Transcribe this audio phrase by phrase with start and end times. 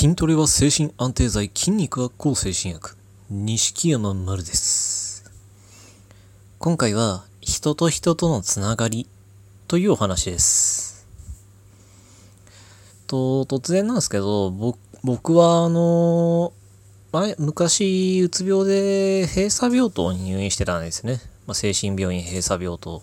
[0.00, 2.96] 筋トレは精神安定剤、筋肉は抗精神薬。
[3.28, 5.30] 錦山丸です。
[6.58, 9.06] 今回は人と人とのつながり
[9.68, 11.06] というお話です。
[13.08, 14.50] と、突然なんですけど、
[15.04, 16.54] 僕はあの、
[17.12, 21.20] 前、昔、うつ病で閉鎖病棟に入院してたんですね。
[21.46, 23.02] まあ、精神病院閉鎖病棟。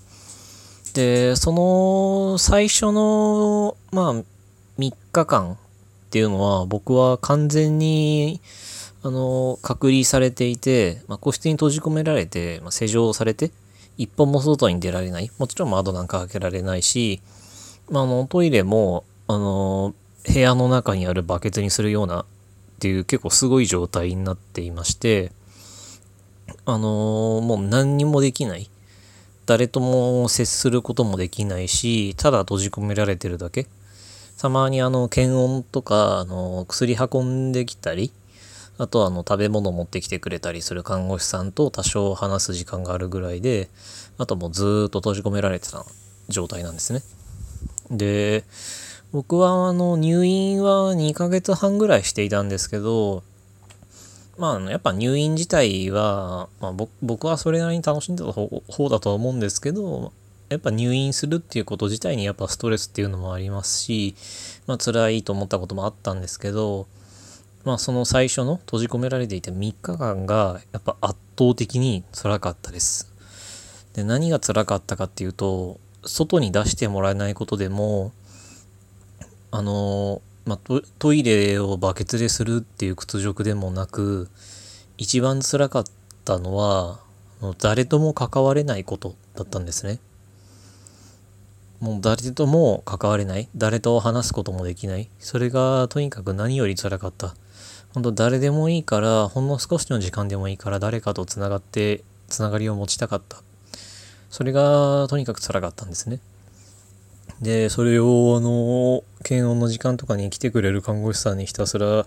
[0.95, 4.13] で、その最初の、まあ、
[4.79, 5.59] 3日間
[6.07, 8.39] っていうのは僕は完全に
[9.03, 13.51] あの隔離されていて、まあ、個室に閉じ込められて、まあ、施錠されて
[13.97, 15.29] 一歩も外に出られない。
[15.37, 17.19] もちろん窓なんか開けられないし、
[17.89, 19.93] まあ、あのトイレもあの
[20.25, 22.25] 部屋の中にあるバケツにするようなっ
[22.79, 25.31] ていう結構すごい状態になっていまして
[26.65, 28.69] あのもう何にもできない。
[29.45, 33.67] 誰とも接することもできないしただ閉じ込められてるだけ。
[34.37, 38.11] たまにあの検温とかあの薬運んできたり
[38.77, 43.69] あとはあの食べ物持ってきてくれたりする看護師さんと多少話す時間があるぐらいで
[44.17, 45.83] あともうずっと閉じ込められてた
[46.29, 47.01] 状態なんですね。
[47.89, 48.43] で
[49.11, 53.23] 僕はあの入院は2ヶ月半ぐらいしていたんですけど
[54.37, 60.11] まあやっぱ入院自体は、まあ、僕はそれなりに楽しんでた方だと思うんですけど
[60.49, 64.15] やっぱ入院するっていうこと自体にやっぱストレスっていうのもありますし、
[64.65, 66.87] まあ辛いと思ったこともあったんですけど、
[67.65, 73.11] まあその最初の閉じ込められていた3日間がやっぱ圧倒的に辛かったです。
[73.93, 78.13] で、何が辛かったかっていうと、外に出してもらえないことでも、
[79.51, 84.29] あの、まあトイレをバケツでするっていう屈辱でもなく、
[84.97, 85.85] 一番辛かっ
[86.23, 86.99] たのは、
[87.59, 89.99] 誰とも関われないことだったんですね。
[91.79, 93.49] もう誰とも関われない。
[93.55, 95.09] 誰と話すこともできない。
[95.19, 97.35] それがとにかく何より辛かった。
[97.93, 103.41] 本当誰でもいいから、ほんの少しの時間でもいいから誰かとつながって、つながりを持ちたかった。
[104.29, 106.19] それがとにかく辛かったんですね。
[107.41, 112.05] で、それをあの、検温の時間とかに来てくれる看護師さんにひたすら、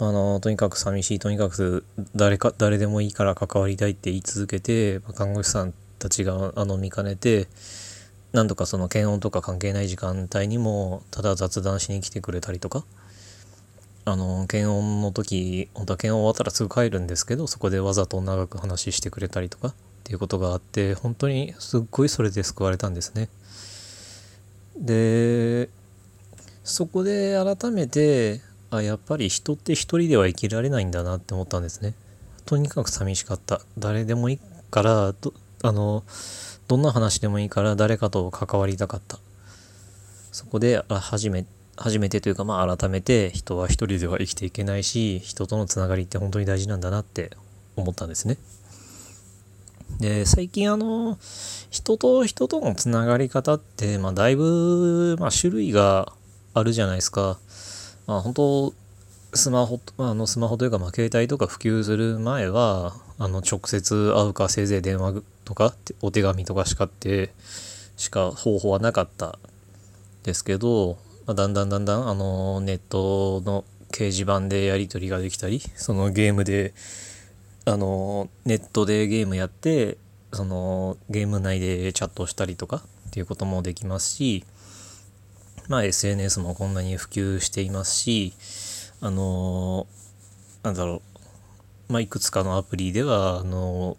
[0.00, 1.84] あの、とにかく寂しい、とにかく
[2.16, 7.48] 誰か、誰でもいいから関わりたいって言い続けて、看護師さんたちがあの見かねて、
[8.32, 12.84] 何度かその検温とか関係ない時間帯にもただ雑談しに来てくれたりとか。
[14.10, 23.28] あの検温の時本当は検温終わったらすぐ帰るんですけどそこでわざと長く話してくれたりとかっていうことがあって本当にすっごいそれで救われたんですね。
[24.78, 25.68] で
[26.64, 28.40] そこで改めて
[28.70, 31.92] あやっぱり人って一人では生きられないんだなって思ったんですね。
[32.46, 33.60] とにかく寂しかった。
[33.76, 34.38] 誰でもいい
[34.70, 35.14] から
[35.62, 36.02] あの
[36.68, 39.18] どんな話でもいいから誰かと関わりたかった。
[40.30, 41.46] そこで初め
[41.76, 47.30] 初めてというかまあ改めて人は一人では生きていけないし人とのつながりって本当に大事なんだなって
[47.76, 48.36] 思ったんですね。
[49.98, 51.18] で最近あの
[51.70, 56.12] 人と人とのつながり方ってまあだいぶ、まあ、種類が
[56.52, 57.38] あるじゃないですか。
[58.06, 58.74] まあ本当
[59.34, 67.32] スマホ、あのスマホというか、まあ、携帯とか普及する前は、あの、直接会うか、せいぜい電話とか、お手紙とかしかって、
[67.96, 69.38] しか方法はなかった
[70.22, 76.74] ですけど、まあ、だんだんだんだん、あの、ネットの掲示板でやり取りができたり、そのゲームで、
[77.64, 79.96] あの、ネットでゲームやって、
[80.34, 84.44] その、ゲーム内でチャットしたりとかっていうこともできますし、
[85.68, 88.34] まあ、SNS もこんなに普及していますし、
[89.00, 89.86] あの、
[90.62, 91.00] なんだろ
[91.88, 93.96] う、まあ、いくつかのアプリでは、あの、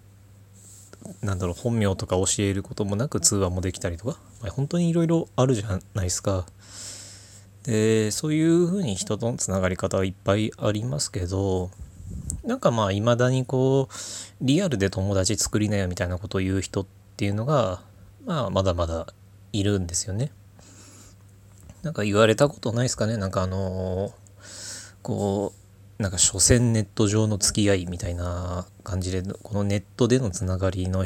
[1.21, 6.45] なんだろう、本名とか教えることもなく通話もできたりとか、まあ、本当にいろいろあるじゃないですか。
[7.63, 11.71] で、そういうふうに人とのつながり方はいっぱいありますけど、
[12.43, 13.93] なんかまあ、未だにこう、
[14.41, 16.85] リアルで友達作りなよみたいなことを言う人っ
[17.17, 17.81] ていうのが、
[18.25, 19.07] まあ、まだまだ
[19.53, 20.31] いるんですよね。
[21.83, 24.29] なんか言われたことないですかねなんかあのー
[25.01, 25.58] こう
[25.99, 31.05] なんか所詮ネット上の付き合いみたいな感じでこのネットでのつながりの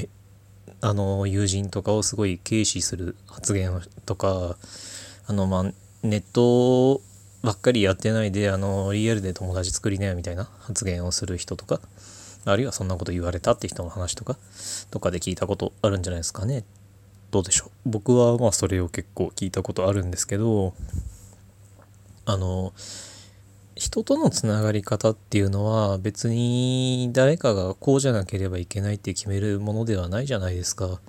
[0.81, 4.55] あの友人とかをすごい軽視する発言とか
[5.27, 5.63] あのまあ
[6.03, 7.01] ネット
[7.41, 11.81] ばっかりやってないであのリアルで友達作りなよみたいな発言をする人とか
[12.45, 14.37] あるいはそんなこと言われたって人の話とか
[14.91, 16.63] とかで聞いたことあるんじゃないですかね。
[17.31, 17.89] どうでしょう。
[17.89, 20.73] 僕はまあそれを結構聞いたことあるんですけど
[22.25, 22.73] あの
[23.83, 31.01] 人とのつながり方っていうのは別に誰かがこうじゃなければいけないって決めるものではないじゃないですか。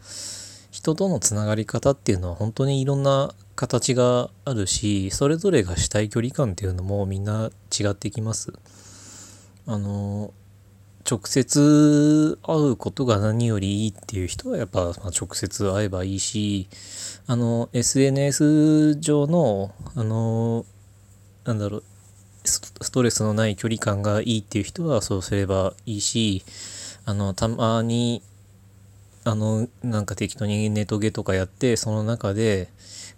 [0.72, 8.52] 人とのつながり方っていうのは本当にいろんな形があるしそれぞれがしたい距離感っていうのもみんな違ってきます。
[9.68, 10.34] あの
[11.08, 16.66] 直接会うことが何よりいいっていう人はやっぱ、ま直接会えばいいし
[17.28, 20.66] あの SNS 上のあの
[21.44, 21.84] なんだろう
[22.44, 26.44] ストレスのない距離感がいいっていう人はそうすればいいし
[27.06, 28.23] あのたまに
[29.25, 32.69] あのなんか適当にネトゲとかやってその中で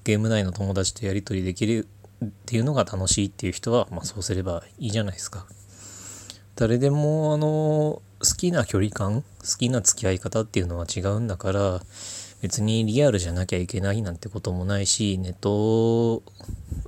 [0.05, 1.89] ゲーム内の友達とやり取りできる
[2.25, 5.47] っていうのが楽しいっていう人は、まあ、そうすればいいじゃないですか。
[6.55, 8.03] 誰でもあの好
[8.37, 11.83] きな距離感好きな付き合い方っていうのは違うんだから
[12.41, 16.23] 別にリアルじゃなきゃいけないなんてこともないしネット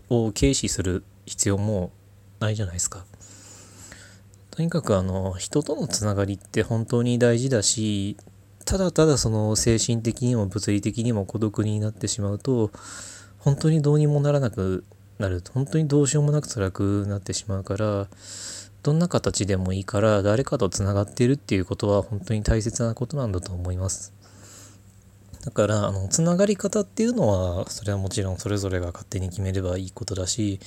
[0.09, 1.91] を軽視する必要も
[2.41, 3.05] ないじゃないですか。
[4.51, 8.17] とにかくあの人とのつながりって本当に大事だし
[8.65, 12.73] ただただその精神的にも物理的にも孤独になってしまうと
[13.39, 14.85] 本当にどうにもならなく
[15.19, 18.09] なる本当にどうしようもなく辛くなってしまうから
[18.83, 24.13] どんな形でもいいから誰かとつながっているっていうことは本当に大切なことなんだと思います。
[25.45, 30.61] だからあのつながり方っていうのはそれはもちろんそれぞれが勝手に決めればいいことだし、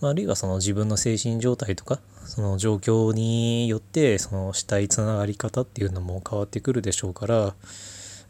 [0.00, 7.54] まあ、あるいはその自分の精神状態とかその状況によってそのしたいつながり方っていうのも変わってくるでしょうから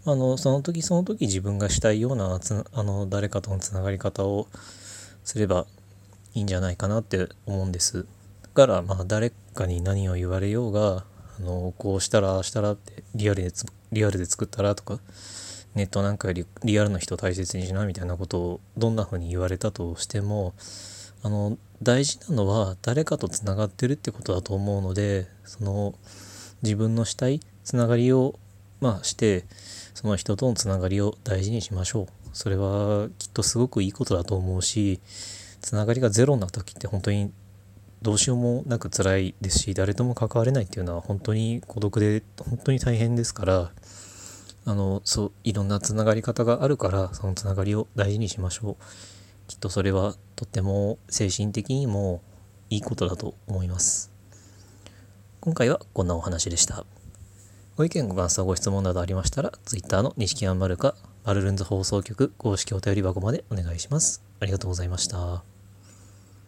[0.08, 2.38] あのその時その時自分がしたいような
[2.72, 4.46] あの誰かとのつながり方を
[5.24, 5.66] すれば
[6.34, 8.06] いいんじゃないかなって思うんです。
[8.42, 11.04] だからまあ誰かに何を言われようが
[11.40, 13.50] あのこうしたらしたらってリアルで
[13.90, 15.00] リアルで作ったらとか
[15.74, 20.54] ネットなんかよりリアルの人を大切にしなみたいなことをどんな風に言われたとしても
[21.26, 25.96] あの大事なのは誰かとつながってるってことだと思うのでその
[26.62, 28.38] 自分のしたいつながりを
[28.80, 29.44] まあして
[29.92, 32.06] その人とのつながりを大事にしましょう。
[32.32, 35.00] それはきっとすごくいいことだと思うし
[35.60, 37.32] つながりがゼロな時って本当に
[38.02, 43.72] どうしようもなく辛いですし誰とも関われないっていうのは本当に孤独で本当に大変ですから
[44.64, 48.84] あのそういろんなつながり方があるからそのつながりを大事にしましょう。
[49.48, 52.22] きっとそれはとっても精神的にも
[52.70, 54.12] いいことだと思います。
[55.40, 56.84] 今回はこんなお話でした。
[57.76, 60.94] ご意見ご感想ご質問などありましたら Twitter の錦山丸か
[61.24, 64.22] バルルンズ放送局公式お便り箱までお願いします。
[64.40, 65.55] ありがとうございました。